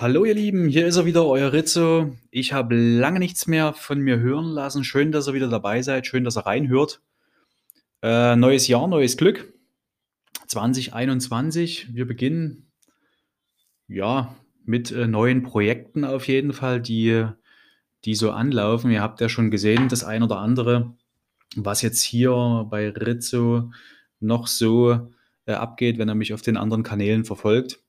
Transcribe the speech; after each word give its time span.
Hallo 0.00 0.24
ihr 0.24 0.34
Lieben, 0.34 0.68
hier 0.68 0.86
ist 0.86 0.94
er 0.94 1.06
wieder, 1.06 1.26
euer 1.26 1.52
Rizzo. 1.52 2.14
Ich 2.30 2.52
habe 2.52 2.76
lange 2.76 3.18
nichts 3.18 3.48
mehr 3.48 3.72
von 3.72 3.98
mir 3.98 4.20
hören 4.20 4.46
lassen. 4.46 4.84
Schön, 4.84 5.10
dass 5.10 5.26
ihr 5.26 5.34
wieder 5.34 5.48
dabei 5.48 5.82
seid, 5.82 6.06
schön, 6.06 6.22
dass 6.22 6.36
ihr 6.36 6.46
reinhört. 6.46 7.02
Äh, 8.02 8.36
neues 8.36 8.68
Jahr, 8.68 8.86
neues 8.86 9.16
Glück. 9.16 9.52
2021, 10.46 11.96
wir 11.96 12.06
beginnen 12.06 12.70
ja 13.88 14.36
mit 14.64 14.92
äh, 14.92 15.08
neuen 15.08 15.42
Projekten 15.42 16.04
auf 16.04 16.28
jeden 16.28 16.52
Fall, 16.52 16.80
die, 16.80 17.26
die 18.04 18.14
so 18.14 18.30
anlaufen. 18.30 18.92
Ihr 18.92 19.02
habt 19.02 19.20
ja 19.20 19.28
schon 19.28 19.50
gesehen, 19.50 19.88
das 19.88 20.04
ein 20.04 20.22
oder 20.22 20.38
andere, 20.38 20.94
was 21.56 21.82
jetzt 21.82 22.02
hier 22.02 22.68
bei 22.70 22.90
Rizzo 22.90 23.72
noch 24.20 24.46
so 24.46 25.10
äh, 25.46 25.54
abgeht, 25.54 25.98
wenn 25.98 26.08
er 26.08 26.14
mich 26.14 26.34
auf 26.34 26.42
den 26.42 26.56
anderen 26.56 26.84
Kanälen 26.84 27.24
verfolgt. 27.24 27.80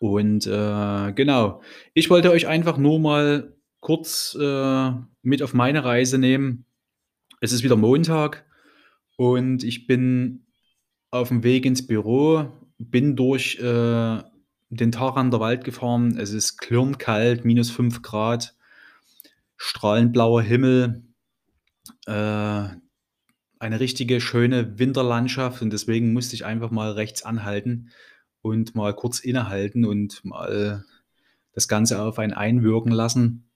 Und 0.00 0.46
äh, 0.46 1.12
genau, 1.12 1.60
ich 1.92 2.08
wollte 2.08 2.30
euch 2.30 2.46
einfach 2.46 2.78
nur 2.78 2.98
mal 2.98 3.54
kurz 3.80 4.34
äh, 4.40 4.92
mit 5.20 5.42
auf 5.42 5.52
meine 5.52 5.84
Reise 5.84 6.16
nehmen. 6.16 6.64
Es 7.42 7.52
ist 7.52 7.62
wieder 7.62 7.76
Montag 7.76 8.46
und 9.18 9.62
ich 9.62 9.86
bin 9.86 10.46
auf 11.10 11.28
dem 11.28 11.42
Weg 11.44 11.66
ins 11.66 11.86
Büro, 11.86 12.50
bin 12.78 13.14
durch 13.14 13.58
äh, 13.58 14.22
den 14.70 14.90
Taranter 14.90 15.38
Wald 15.38 15.64
gefahren. 15.64 16.16
Es 16.16 16.32
ist 16.32 16.56
klirrend 16.56 17.44
minus 17.44 17.70
5 17.70 18.00
Grad, 18.00 18.56
strahlend 19.58 20.14
blauer 20.14 20.40
Himmel, 20.40 21.04
äh, 22.06 22.12
eine 22.12 23.80
richtige 23.80 24.22
schöne 24.22 24.78
Winterlandschaft 24.78 25.60
und 25.60 25.70
deswegen 25.74 26.14
musste 26.14 26.36
ich 26.36 26.46
einfach 26.46 26.70
mal 26.70 26.92
rechts 26.92 27.22
anhalten 27.22 27.90
und 28.42 28.74
mal 28.74 28.94
kurz 28.94 29.20
innehalten 29.20 29.84
und 29.84 30.24
mal 30.24 30.84
das 31.52 31.68
Ganze 31.68 32.00
auf 32.00 32.18
einen 32.18 32.32
einwirken 32.32 32.92
lassen. 32.92 33.50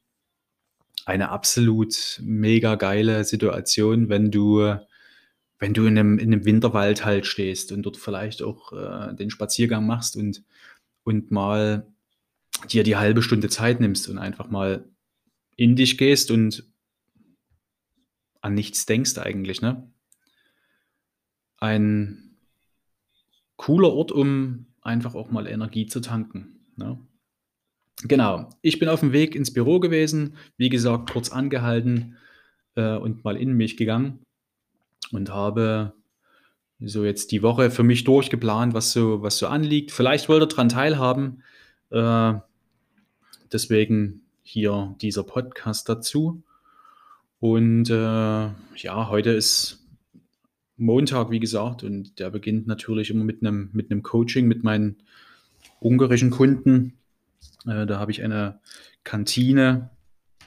Eine 1.07 1.31
absolut 1.31 2.21
mega 2.23 2.75
geile 2.77 3.25
Situation, 3.25 4.09
wenn 4.09 4.31
du, 4.31 4.77
wenn 5.59 5.75
du 5.75 5.87
in 5.87 5.99
einem, 5.99 6.19
in 6.19 6.33
einem 6.33 6.45
Winterwald 6.45 7.05
halt 7.05 7.27
stehst 7.27 7.73
und 7.73 7.83
dort 7.83 7.97
vielleicht 7.97 8.43
auch 8.43 8.73
äh, 8.73 9.15
den 9.15 9.31
Spaziergang 9.31 9.87
machst 9.87 10.17
und, 10.17 10.43
und 11.05 11.31
mal 11.31 11.87
dir 12.71 12.85
die 12.85 12.97
halbe 12.97 13.23
Stunde 13.23 13.49
Zeit 13.49 13.81
nimmst 13.81 14.09
und 14.09 14.19
einfach 14.19 14.49
mal 14.49 14.89
in 15.57 15.77
dich 15.77 15.99
gehst 15.99 16.31
und 16.31 16.65
an 18.41 18.55
nichts 18.55 18.87
denkst 18.87 19.19
eigentlich, 19.19 19.63
ne? 19.63 19.91
Ein 21.59 22.37
cooler 23.57 23.93
Ort, 23.93 24.13
um 24.13 24.67
einfach 24.85 25.15
auch 25.15 25.31
mal 25.31 25.47
Energie 25.47 25.87
zu 25.87 26.01
tanken. 26.01 26.61
Ne? 26.77 26.99
Genau, 28.03 28.51
ich 28.63 28.79
bin 28.79 28.89
auf 28.89 29.01
dem 29.01 29.13
Weg 29.13 29.35
ins 29.35 29.53
Büro 29.53 29.81
gewesen, 29.81 30.37
wie 30.57 30.69
gesagt, 30.69 31.11
kurz 31.11 31.31
angehalten 31.31 32.17
äh, 32.77 32.97
und 32.97 33.25
mal 33.25 33.37
in 33.37 33.53
mich 33.53 33.77
gegangen 33.77 34.21
und 35.11 35.31
habe 35.31 35.95
so 36.81 37.05
jetzt 37.05 37.33
die 37.33 37.43
Woche 37.43 37.71
für 37.71 37.83
mich 37.83 38.05
durchgeplant, 38.05 38.75
was 38.75 38.93
so, 38.93 39.23
was 39.23 39.39
so 39.39 39.47
anliegt. 39.47 39.91
Vielleicht 39.91 40.29
wollt 40.29 40.43
ihr 40.43 40.47
daran 40.47 40.69
teilhaben. 40.69 41.43
Äh, 41.91 42.35
deswegen 43.53 44.23
hier 44.43 44.95
dieser 45.01 45.23
Podcast 45.23 45.89
dazu. 45.89 46.43
Und 47.41 47.91
äh, 47.91 47.93
ja, 47.95 49.09
heute 49.09 49.31
ist 49.31 49.84
Montag, 50.77 51.31
wie 51.31 51.41
gesagt, 51.41 51.83
und 51.83 52.19
der 52.19 52.31
beginnt 52.31 52.67
natürlich 52.67 53.11
immer 53.11 53.25
mit 53.25 53.43
einem, 53.43 53.71
mit 53.73 53.91
einem 53.91 54.03
Coaching 54.03 54.47
mit 54.47 54.65
meinen 54.65 54.97
ungarischen 55.81 56.31
Kunden. 56.31 56.95
Äh, 57.67 57.87
da 57.87 57.99
habe 57.99 58.11
ich 58.11 58.23
eine 58.23 58.61
Kantine, 59.05 59.91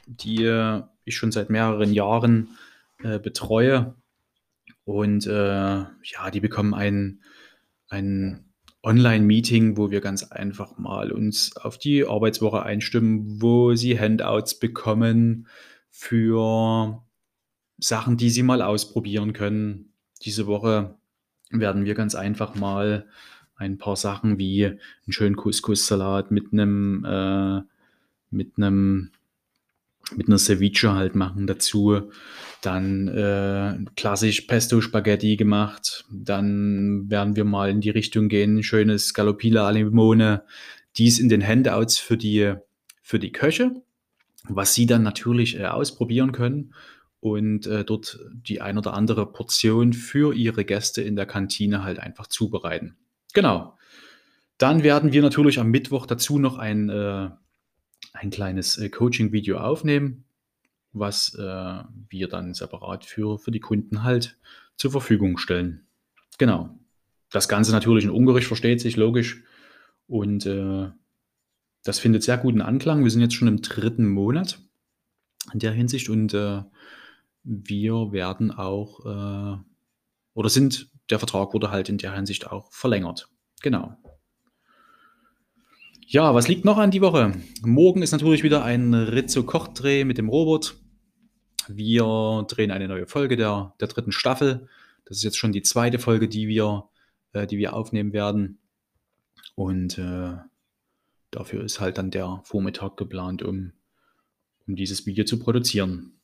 die 0.05 0.81
ich 1.05 1.16
schon 1.16 1.31
seit 1.31 1.50
mehreren 1.50 1.94
Jahren 1.94 2.49
äh, 3.04 3.20
betreue. 3.20 3.95
Und 4.83 5.27
äh, 5.27 5.32
ja, 5.32 6.32
die 6.32 6.39
bekommen 6.39 6.73
ein, 6.73 7.21
ein 7.89 8.45
Online-Meeting, 8.83 9.77
wo 9.77 9.92
wir 9.92 10.02
ganz 10.02 10.23
einfach 10.23 10.77
mal 10.77 11.11
uns 11.11 11.55
auf 11.58 11.77
die 11.77 12.05
Arbeitswoche 12.05 12.64
einstimmen, 12.64 13.42
wo 13.42 13.76
sie 13.76 13.99
Handouts 13.99 14.60
bekommen 14.60 15.48
für 15.89 17.04
Sachen, 17.80 18.17
die 18.17 18.30
sie 18.30 18.43
mal 18.43 18.61
ausprobieren 18.61 19.33
können, 19.33 19.93
diese 20.20 20.48
Woche 20.48 20.95
werden 21.50 21.86
wir 21.86 21.95
ganz 21.95 22.16
einfach 22.16 22.55
mal 22.55 23.08
ein 23.55 23.78
paar 23.78 23.95
Sachen 23.95 24.38
wie 24.38 24.66
einen 24.66 24.80
schönen 25.10 25.36
Couscous-Salat 25.36 26.32
mit 26.32 26.54
einem, 26.54 27.05
äh, 27.05 27.61
mit 28.30 28.54
einem, 28.58 29.11
mit 30.16 30.28
einer 30.28 30.38
Ceviche 30.38 30.94
halt 30.94 31.16
machen 31.16 31.48
dazu. 31.48 32.11
Dann 32.61 33.08
äh, 33.08 33.78
klassisch 33.95 34.42
Pesto 34.42 34.82
Spaghetti 34.82 35.38
gemacht. 35.38 36.05
Dann 36.11 37.10
werden 37.10 37.36
wir 37.36 37.45
mal 37.45 37.70
in 37.70 37.82
die 37.82 37.89
Richtung 37.89 38.30
gehen, 38.30 38.64
schönes 38.64 39.08
Scalopila 39.08 39.66
alle 39.67 39.84
Limone. 39.84 40.44
Dies 40.98 41.20
in 41.20 41.30
den 41.30 41.45
Handouts 41.45 41.98
für 41.98 42.17
die, 42.17 42.54
für 43.02 43.20
die 43.20 43.32
Köche, 43.32 43.82
was 44.48 44.73
sie 44.73 44.86
dann 44.86 45.04
natürlich 45.04 45.60
äh, 45.60 45.66
ausprobieren 45.66 46.32
können 46.32 46.73
und 47.20 47.66
äh, 47.67 47.83
dort 47.83 48.20
die 48.32 48.61
ein 48.61 48.78
oder 48.78 48.94
andere 48.94 49.32
Portion 49.32 49.94
für 49.94 50.33
ihre 50.33 50.66
Gäste 50.66 51.02
in 51.02 51.16
der 51.16 51.26
Kantine 51.26 51.83
halt 51.83 52.00
einfach 52.00 52.28
zubereiten. 52.28 52.98
Genau. 53.33 53.78
Dann 54.58 54.83
werden 54.83 55.11
wir 55.11 55.22
natürlich 55.22 55.60
am 55.60 55.70
Mittwoch 55.70 56.05
dazu 56.05 56.39
noch 56.39 56.58
ein, 56.58 56.89
äh, 56.89 57.30
ein 58.14 58.30
kleines 58.30 58.78
äh, 58.78 58.89
Coaching-Video 58.89 59.58
aufnehmen, 59.58 60.26
was 60.94 61.36
äh, 61.36 61.83
wir 62.10 62.28
dann 62.28 62.54
separat 62.54 63.05
für, 63.05 63.38
für 63.38 63.52
die 63.52 63.60
Kunden 63.60 64.04
halt 64.04 64.38
zur 64.76 64.92
Verfügung 64.92 65.38
stellen. 65.38 65.86
Genau. 66.38 66.78
Das 67.30 67.48
Ganze 67.49 67.72
natürlich 67.72 68.05
in 68.05 68.10
Ungarisch, 68.10 68.48
versteht 68.48 68.80
sich, 68.80 68.95
logisch. 68.95 69.44
Und 70.08 70.45
äh, 70.45 70.89
das 71.84 71.99
findet 71.99 72.23
sehr 72.23 72.38
guten 72.38 72.61
Anklang. 72.61 73.04
Wir 73.04 73.11
sind 73.11 73.22
jetzt 73.22 73.36
schon 73.36 73.48
im 73.48 73.61
dritten 73.61 74.08
Monat 74.08 74.60
in 75.54 75.60
der 75.60 75.72
Hinsicht 75.72 76.10
und 76.10 76.34
äh, 76.34 76.64
wir 77.47 78.11
werden 78.11 78.52
auch 78.52 79.05
äh, 79.05 79.58
oder 80.33 80.49
sind, 80.49 80.89
der 81.09 81.19
Vertrag 81.19 81.53
wurde 81.53 81.71
halt 81.71 81.89
in 81.89 81.97
der 81.97 82.13
Hinsicht 82.13 82.52
auch 82.52 82.71
verlängert. 82.71 83.30
Genau. 83.61 83.97
Ja, 86.05 86.33
was 86.36 86.47
liegt 86.47 86.65
noch 86.65 86.77
an 86.77 86.91
die 86.91 87.02
Woche? 87.02 87.33
Morgen 87.61 88.02
ist 88.02 88.11
natürlich 88.11 88.43
wieder 88.43 88.63
ein 88.63 88.93
Rizzo-Koch-Dreh 88.93 90.03
mit 90.03 90.17
dem 90.17 90.30
Robot. 90.30 90.75
Wir 91.67 92.45
drehen 92.47 92.71
eine 92.71 92.87
neue 92.87 93.07
Folge 93.07 93.36
der, 93.36 93.73
der 93.80 93.87
dritten 93.87 94.11
Staffel. 94.11 94.67
Das 95.05 95.17
ist 95.17 95.23
jetzt 95.23 95.37
schon 95.37 95.52
die 95.52 95.63
zweite 95.63 95.99
Folge, 95.99 96.27
die 96.27 96.47
wir, 96.47 96.89
äh, 97.33 97.47
die 97.47 97.57
wir 97.57 97.73
aufnehmen 97.73 98.13
werden. 98.13 98.59
Und 99.55 99.97
äh, 99.97 100.33
dafür 101.31 101.63
ist 101.63 101.80
halt 101.80 101.97
dann 101.97 102.11
der 102.11 102.41
Vormittag 102.43 102.97
geplant, 102.97 103.41
um, 103.41 103.73
um 104.67 104.75
dieses 104.75 105.05
Video 105.05 105.25
zu 105.25 105.39
produzieren. 105.39 106.17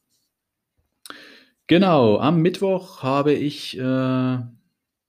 Genau, 1.68 2.18
am 2.20 2.42
Mittwoch 2.42 3.04
habe 3.04 3.34
ich 3.34 3.78
äh, 3.78 4.38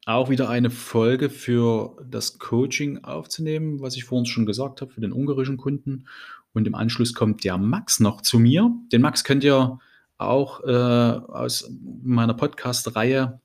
auch 0.06 0.30
wieder 0.30 0.48
eine 0.48 0.70
Folge 0.70 1.28
für 1.30 1.96
das 2.08 2.38
Coaching 2.38 3.02
aufzunehmen, 3.04 3.80
was 3.80 3.96
ich 3.96 4.04
vorhin 4.04 4.26
schon 4.26 4.46
gesagt 4.46 4.80
habe, 4.80 4.92
für 4.92 5.00
den 5.00 5.12
ungarischen 5.12 5.56
Kunden. 5.56 6.06
Und 6.52 6.68
im 6.68 6.76
Anschluss 6.76 7.14
kommt 7.14 7.42
der 7.42 7.58
Max 7.58 7.98
noch 8.00 8.20
zu 8.20 8.38
mir. 8.38 8.70
Den 8.92 9.02
Max 9.02 9.24
könnt 9.24 9.42
ihr 9.42 9.80
auch 10.16 10.62
äh, 10.62 10.72
aus 10.72 11.68
meiner 12.02 12.34
Podcast-Reihe 12.34 13.40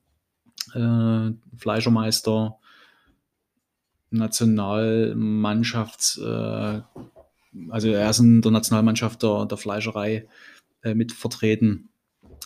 äh, 0.75 1.31
Fleischermeister, 1.57 2.59
Nationalmannschafts, 4.11 6.17
äh, 6.17 6.81
also 7.69 7.87
er 7.87 8.09
ist 8.09 8.19
in 8.19 8.41
der 8.41 8.51
Nationalmannschaft 8.51 9.23
der, 9.23 9.45
der 9.45 9.57
Fleischerei 9.57 10.27
äh, 10.83 10.93
mit 10.93 11.11
vertreten. 11.11 11.89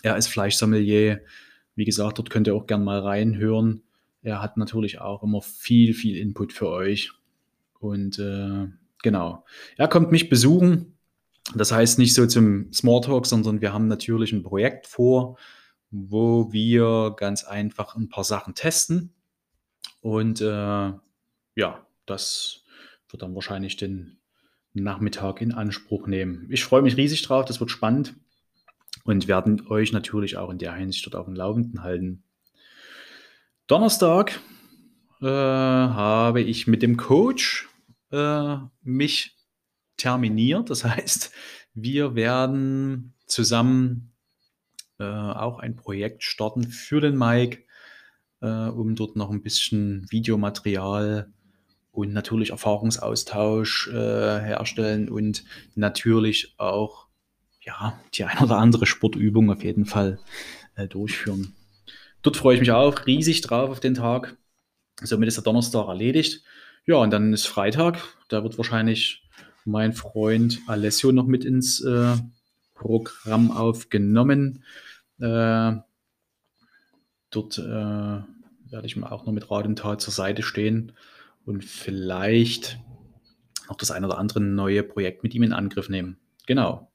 Er 0.01 0.17
ist 0.17 0.27
Fleischsommelier. 0.27 1.21
Wie 1.75 1.85
gesagt, 1.85 2.17
dort 2.17 2.29
könnt 2.29 2.47
ihr 2.47 2.55
auch 2.55 2.67
gerne 2.67 2.83
mal 2.83 2.99
reinhören. 2.99 3.83
Er 4.21 4.41
hat 4.41 4.57
natürlich 4.57 4.99
auch 5.01 5.23
immer 5.23 5.41
viel, 5.41 5.93
viel 5.93 6.17
Input 6.17 6.53
für 6.53 6.69
euch. 6.69 7.11
Und 7.79 8.19
äh, 8.19 8.67
genau, 9.01 9.45
er 9.77 9.87
kommt 9.87 10.11
mich 10.11 10.29
besuchen. 10.29 10.97
Das 11.55 11.71
heißt 11.71 11.99
nicht 11.99 12.13
so 12.13 12.25
zum 12.25 12.71
Smalltalk, 12.71 13.25
sondern 13.25 13.61
wir 13.61 13.73
haben 13.73 13.87
natürlich 13.87 14.31
ein 14.31 14.43
Projekt 14.43 14.87
vor, 14.87 15.37
wo 15.91 16.51
wir 16.53 17.13
ganz 17.17 17.43
einfach 17.43 17.95
ein 17.95 18.09
paar 18.09 18.23
Sachen 18.23 18.55
testen. 18.55 19.13
Und 20.01 20.41
äh, 20.41 20.45
ja, 21.55 21.87
das 22.05 22.63
wird 23.09 23.21
dann 23.21 23.35
wahrscheinlich 23.35 23.75
den 23.75 24.17
Nachmittag 24.73 25.41
in 25.41 25.51
Anspruch 25.51 26.07
nehmen. 26.07 26.47
Ich 26.49 26.63
freue 26.63 26.81
mich 26.81 26.97
riesig 26.97 27.21
drauf, 27.21 27.45
das 27.45 27.59
wird 27.59 27.71
spannend 27.71 28.15
und 29.03 29.27
werden 29.27 29.67
euch 29.67 29.91
natürlich 29.91 30.37
auch 30.37 30.49
in 30.49 30.57
der 30.57 30.73
Hinsicht 30.73 31.05
dort 31.05 31.15
auf 31.15 31.25
dem 31.25 31.35
Laufenden 31.35 31.83
halten. 31.83 32.23
Donnerstag 33.67 34.39
äh, 35.21 35.25
habe 35.27 36.41
ich 36.41 36.67
mit 36.67 36.81
dem 36.81 36.97
Coach 36.97 37.69
äh, 38.11 38.57
mich 38.81 39.37
terminiert. 39.97 40.69
Das 40.69 40.83
heißt, 40.83 41.31
wir 41.73 42.15
werden 42.15 43.13
zusammen 43.25 44.13
äh, 44.99 45.03
auch 45.03 45.59
ein 45.59 45.75
Projekt 45.75 46.23
starten 46.23 46.63
für 46.63 47.01
den 47.01 47.17
Mike, 47.17 47.63
äh, 48.41 48.67
um 48.67 48.95
dort 48.95 49.15
noch 49.15 49.31
ein 49.31 49.41
bisschen 49.41 50.05
Videomaterial 50.09 51.31
und 51.91 52.11
natürlich 52.11 52.49
Erfahrungsaustausch 52.49 53.89
äh, 53.89 54.39
herstellen 54.39 55.09
und 55.09 55.43
natürlich 55.75 56.55
auch 56.57 57.07
ja, 57.65 57.99
die 58.13 58.25
ein 58.25 58.37
oder 58.39 58.57
andere 58.57 58.85
Sportübung 58.85 59.51
auf 59.51 59.63
jeden 59.63 59.85
Fall 59.85 60.19
äh, 60.75 60.87
durchführen. 60.87 61.55
Dort 62.21 62.37
freue 62.37 62.55
ich 62.55 62.61
mich 62.61 62.71
auch 62.71 63.05
riesig 63.05 63.41
drauf 63.41 63.69
auf 63.69 63.79
den 63.79 63.95
Tag. 63.95 64.37
Somit 65.01 65.27
ist 65.27 65.37
der 65.37 65.43
Donnerstag 65.43 65.87
erledigt. 65.87 66.43
Ja, 66.85 66.95
und 66.97 67.11
dann 67.11 67.33
ist 67.33 67.47
Freitag. 67.47 67.99
Da 68.29 68.43
wird 68.43 68.57
wahrscheinlich 68.57 69.23
mein 69.65 69.93
Freund 69.93 70.59
Alessio 70.67 71.11
noch 71.11 71.25
mit 71.25 71.45
ins 71.45 71.81
äh, 71.81 72.15
Programm 72.73 73.51
aufgenommen. 73.51 74.63
Äh, 75.19 75.73
dort 77.29 77.57
äh, 77.57 77.61
werde 78.73 78.85
ich 78.85 78.95
mir 78.95 79.11
auch 79.11 79.25
noch 79.25 79.33
mit 79.33 79.49
Rat 79.49 79.65
und 79.65 79.77
Tat 79.77 80.01
zur 80.01 80.13
Seite 80.13 80.43
stehen 80.43 80.93
und 81.45 81.63
vielleicht 81.63 82.79
noch 83.69 83.77
das 83.77 83.91
ein 83.91 84.03
oder 84.03 84.17
andere 84.17 84.41
neue 84.41 84.83
Projekt 84.83 85.23
mit 85.23 85.33
ihm 85.33 85.43
in 85.43 85.53
Angriff 85.53 85.89
nehmen. 85.89 86.17
Genau. 86.45 86.91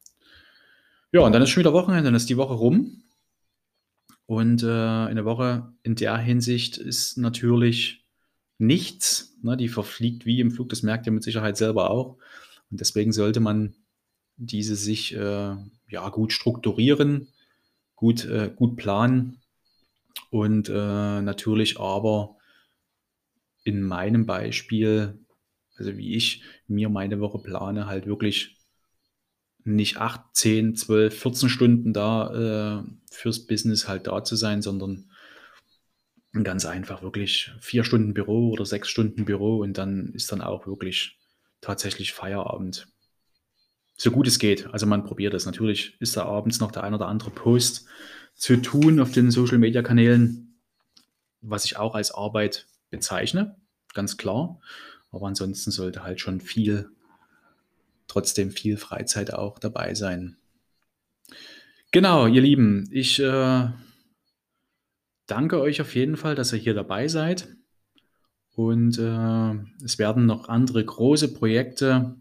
Ja, 1.13 1.21
und 1.21 1.33
dann 1.33 1.43
ist 1.43 1.51
schon 1.51 1.63
wieder 1.63 1.73
Wochenende, 1.73 2.05
dann 2.05 2.15
ist 2.15 2.29
die 2.29 2.37
Woche 2.37 2.55
rum. 2.55 3.03
Und 4.27 4.63
äh, 4.63 4.67
eine 4.67 5.25
Woche 5.25 5.73
in 5.83 5.95
der 5.95 6.19
Hinsicht 6.19 6.77
ist 6.77 7.17
natürlich 7.17 8.05
nichts. 8.59 9.35
Ne? 9.43 9.57
Die 9.57 9.69
verfliegt 9.69 10.27
wie 10.27 10.41
im 10.41 10.51
Flug, 10.51 10.69
das 10.69 10.83
merkt 10.83 11.07
ihr 11.07 11.13
mit 11.13 11.23
Sicherheit 11.23 11.57
selber 11.57 11.91
auch. 11.91 12.19
Und 12.71 12.81
deswegen 12.81 13.13
sollte 13.13 13.41
man 13.41 13.75
diese 14.37 14.77
sich 14.77 15.15
äh, 15.15 15.57
ja, 15.89 16.09
gut 16.11 16.33
strukturieren, 16.33 17.29
gut, 17.97 18.27
äh, 18.27 18.53
gut 18.55 18.77
planen 18.77 19.41
und 20.31 20.69
äh, 20.69 20.73
natürlich 21.23 21.81
aber 21.81 22.37
in 23.65 23.83
meinem 23.83 24.27
Beispiel, 24.27 25.19
also 25.77 25.97
wie 25.97 26.15
ich 26.15 26.43
mir 26.67 26.91
meine 26.91 27.19
Woche 27.21 27.39
plane, 27.39 27.87
halt 27.87 28.07
wirklich 28.07 28.58
nicht 29.75 29.99
8, 29.99 30.21
10, 30.33 30.77
12, 30.77 31.19
14 31.19 31.49
Stunden 31.49 31.93
da 31.93 32.81
äh, 32.81 32.83
fürs 33.11 33.47
Business 33.47 33.89
halt 33.89 34.07
da 34.07 34.25
zu 34.25 34.37
sein, 34.37 34.63
sondern 34.63 35.11
ganz 36.45 36.67
einfach 36.67 37.03
wirklich 37.03 37.53
vier 37.61 37.85
Stunden 37.85 38.15
Büro 38.15 38.51
oder 38.51 38.65
sechs 38.65 38.89
Stunden 38.89 39.25
Büro 39.25 39.59
und 39.59 39.79
dann 39.79 40.13
ist 40.13 40.31
dann 40.31 40.41
auch 40.41 40.67
wirklich 40.67 41.19
tatsächlich 41.61 42.13
Feierabend. 42.13 42.87
So 43.97 44.11
gut 44.11 44.29
es 44.29 44.39
geht. 44.39 44.67
Also 44.73 44.87
man 44.87 45.05
probiert 45.05 45.35
es. 45.35 45.47
Natürlich 45.47 45.97
ist 46.01 46.17
da 46.17 46.25
abends 46.25 46.61
noch 46.61 46.71
der 46.71 46.85
ein 46.85 46.95
oder 46.95 47.09
andere 47.09 47.31
Post 47.31 47.87
zu 48.37 48.57
tun 48.59 49.01
auf 49.01 49.11
den 49.11 49.33
Social 49.33 49.59
Media 49.59 49.83
Kanälen, 49.83 50.61
was 51.41 51.65
ich 51.65 51.77
auch 51.77 51.95
als 51.95 52.13
Arbeit 52.13 52.67
bezeichne, 52.91 53.57
ganz 53.95 54.17
klar. 54.17 54.61
Aber 55.11 55.27
ansonsten 55.27 55.73
sollte 55.73 56.05
halt 56.05 56.21
schon 56.21 56.41
viel 56.41 56.91
trotzdem 58.09 58.51
viel 58.51 58.77
Freizeit 58.77 59.33
auch 59.33 59.59
dabei 59.59 59.95
sein. 59.95 60.37
Genau, 61.91 62.27
ihr 62.27 62.43
Lieben, 62.43 62.89
ich 62.91 63.21
äh, 63.21 63.69
danke 65.27 65.61
euch 65.61 65.81
auf 65.81 65.95
jeden 65.95 66.17
Fall, 66.17 66.35
dass 66.35 66.53
ihr 66.53 66.59
hier 66.59 66.75
dabei 66.75 67.09
seid. 67.09 67.49
Und 68.55 68.99
äh, 68.99 69.85
es 69.85 69.99
werden 69.99 70.27
noch 70.27 70.49
andere 70.49 70.85
große 70.85 71.33
Projekte 71.33 72.17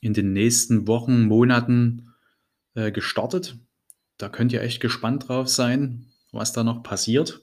in 0.00 0.12
den 0.12 0.32
nächsten 0.32 0.86
Wochen, 0.86 1.22
Monaten 1.22 2.14
äh, 2.74 2.92
gestartet. 2.92 3.56
Da 4.18 4.28
könnt 4.28 4.52
ihr 4.52 4.62
echt 4.62 4.80
gespannt 4.80 5.28
drauf 5.28 5.48
sein, 5.48 6.12
was 6.32 6.52
da 6.52 6.64
noch 6.64 6.82
passiert. 6.82 7.42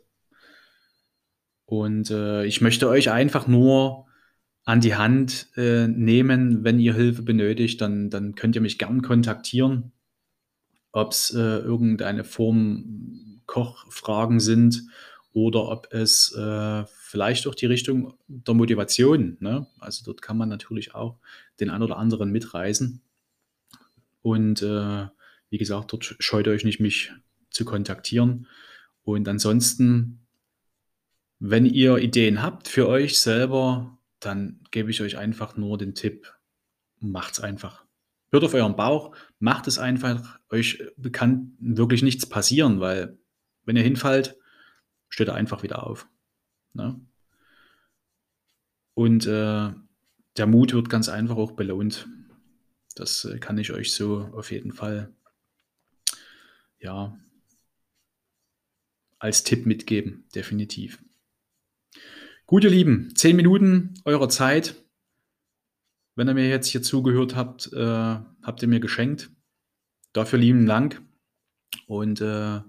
Und 1.65 2.11
äh, 2.11 2.45
ich 2.45 2.61
möchte 2.61 2.87
euch 2.87 3.09
einfach 3.09 3.47
nur 3.47 4.05
an 4.65 4.81
die 4.81 4.95
Hand 4.95 5.47
äh, 5.55 5.87
nehmen. 5.87 6.63
Wenn 6.63 6.79
ihr 6.79 6.95
Hilfe 6.95 7.21
benötigt, 7.21 7.79
dann, 7.81 8.09
dann 8.09 8.35
könnt 8.35 8.55
ihr 8.55 8.61
mich 8.61 8.77
gern 8.77 9.01
kontaktieren. 9.01 9.91
Ob 10.91 11.11
es 11.11 11.33
äh, 11.33 11.39
irgendeine 11.39 12.23
Form 12.23 13.41
Kochfragen 13.45 14.39
sind 14.39 14.83
oder 15.33 15.67
ob 15.69 15.93
es 15.93 16.33
äh, 16.35 16.83
vielleicht 16.85 17.45
auch 17.47 17.55
die 17.55 17.67
Richtung 17.67 18.13
der 18.27 18.53
Motivation. 18.53 19.37
Ne? 19.39 19.67
Also 19.79 20.03
dort 20.05 20.21
kann 20.21 20.37
man 20.37 20.49
natürlich 20.49 20.95
auch 20.95 21.19
den 21.59 21.69
einen 21.69 21.83
oder 21.83 21.97
anderen 21.97 22.31
mitreisen. 22.31 23.01
Und 24.21 24.61
äh, 24.63 25.07
wie 25.49 25.57
gesagt, 25.57 25.93
dort 25.93 26.15
scheut 26.19 26.47
euch 26.47 26.63
nicht, 26.63 26.79
mich 26.79 27.11
zu 27.51 27.65
kontaktieren. 27.65 28.47
Und 29.03 29.27
ansonsten, 29.27 30.25
wenn 31.39 31.65
ihr 31.65 31.97
Ideen 31.97 32.41
habt 32.41 32.67
für 32.67 32.87
euch 32.87 33.19
selber, 33.19 33.95
dann 34.19 34.61
gebe 34.71 34.91
ich 34.91 35.01
euch 35.01 35.17
einfach 35.17 35.57
nur 35.57 35.77
den 35.77 35.95
Tipp, 35.95 36.33
macht's 36.99 37.39
einfach. 37.39 37.85
Hört 38.31 38.43
auf 38.43 38.53
euren 38.53 38.75
Bauch, 38.75 39.15
macht 39.39 39.67
es 39.67 39.77
einfach. 39.77 40.39
Euch 40.49 40.83
kann 41.11 41.55
wirklich 41.59 42.01
nichts 42.01 42.25
passieren, 42.25 42.79
weil 42.79 43.17
wenn 43.63 43.75
ihr 43.75 43.83
hinfallt, 43.83 44.37
steht 45.09 45.27
er 45.27 45.35
einfach 45.35 45.63
wieder 45.63 45.85
auf. 45.85 46.07
Ne? 46.73 46.99
Und 48.93 49.25
äh, 49.27 49.71
der 50.37 50.47
Mut 50.47 50.73
wird 50.73 50.89
ganz 50.89 51.09
einfach 51.09 51.37
auch 51.37 51.51
belohnt. 51.53 52.07
Das 52.95 53.25
äh, 53.25 53.39
kann 53.39 53.57
ich 53.57 53.71
euch 53.71 53.93
so 53.93 54.29
auf 54.33 54.51
jeden 54.51 54.71
Fall 54.71 55.13
ja 56.79 57.17
als 59.19 59.43
Tipp 59.43 59.65
mitgeben, 59.65 60.25
definitiv. 60.35 61.01
Gut, 62.47 62.63
ihr 62.63 62.69
Lieben, 62.69 63.11
zehn 63.15 63.35
Minuten 63.35 63.95
eurer 64.05 64.29
Zeit. 64.29 64.75
Wenn 66.13 66.27
ihr 66.27 66.35
mir 66.35 66.47
jetzt 66.47 66.67
hier 66.67 66.83
zugehört 66.83 67.35
habt, 67.35 67.73
äh, 67.73 67.79
habt 67.79 68.61
ihr 68.61 68.67
mir 68.67 68.79
geschenkt. 68.79 69.31
Dafür 70.13 70.37
lieben 70.37 70.67
Dank 70.67 71.01
und 71.87 72.21
äh, 72.21 72.61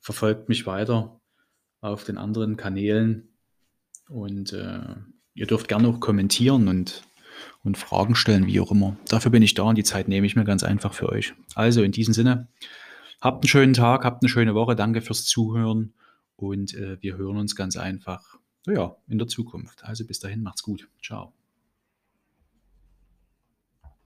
verfolgt 0.00 0.50
mich 0.50 0.66
weiter 0.66 1.18
auf 1.80 2.04
den 2.04 2.18
anderen 2.18 2.58
Kanälen. 2.58 3.38
Und 4.10 4.52
äh, 4.52 4.96
ihr 5.32 5.46
dürft 5.46 5.68
gerne 5.68 5.88
auch 5.88 5.98
kommentieren 5.98 6.68
und, 6.68 7.02
und 7.64 7.78
Fragen 7.78 8.16
stellen, 8.16 8.46
wie 8.46 8.60
auch 8.60 8.70
immer. 8.70 8.98
Dafür 9.08 9.30
bin 9.30 9.42
ich 9.42 9.54
da 9.54 9.62
und 9.62 9.78
die 9.78 9.82
Zeit 9.82 10.08
nehme 10.08 10.26
ich 10.26 10.36
mir 10.36 10.44
ganz 10.44 10.62
einfach 10.62 10.92
für 10.92 11.08
euch. 11.08 11.32
Also 11.54 11.82
in 11.82 11.92
diesem 11.92 12.12
Sinne, 12.12 12.48
habt 13.22 13.42
einen 13.42 13.48
schönen 13.48 13.72
Tag, 13.72 14.04
habt 14.04 14.22
eine 14.22 14.28
schöne 14.28 14.54
Woche. 14.54 14.76
Danke 14.76 15.00
fürs 15.00 15.24
Zuhören 15.24 15.94
und 16.36 16.74
äh, 16.74 17.00
wir 17.00 17.16
hören 17.16 17.38
uns 17.38 17.56
ganz 17.56 17.78
einfach 17.78 18.36
ja, 18.66 18.96
in 19.08 19.18
der 19.18 19.28
Zukunft. 19.28 19.84
Also 19.84 20.04
bis 20.04 20.20
dahin, 20.20 20.42
macht's 20.42 20.62
gut. 20.62 20.88
Ciao. 21.02 21.32